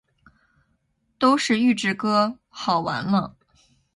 [1.19, 3.35] 都是预制歌，好完了